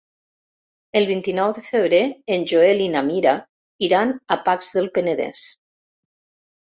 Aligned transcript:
El 1.01 1.05
vint-i-nou 1.09 1.51
de 1.57 1.63
febrer 1.67 1.99
en 2.37 2.47
Joel 2.53 2.81
i 2.85 2.89
na 2.95 3.05
Mira 3.11 3.35
iran 3.89 4.15
a 4.37 4.39
Pacs 4.49 4.73
del 4.79 4.93
Penedès. 4.97 5.45